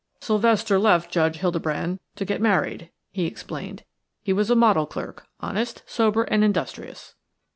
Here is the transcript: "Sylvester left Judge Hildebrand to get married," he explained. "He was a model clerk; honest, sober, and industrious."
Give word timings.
"Sylvester 0.19 0.79
left 0.79 1.11
Judge 1.11 1.35
Hildebrand 1.35 1.99
to 2.15 2.25
get 2.25 2.41
married," 2.41 2.89
he 3.11 3.27
explained. 3.27 3.83
"He 4.23 4.33
was 4.33 4.49
a 4.49 4.55
model 4.55 4.87
clerk; 4.87 5.27
honest, 5.41 5.83
sober, 5.85 6.23
and 6.23 6.43
industrious." 6.43 7.13